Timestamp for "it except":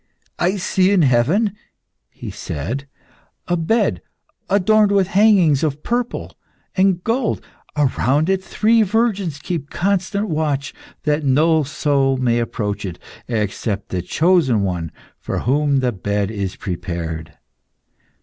12.83-13.89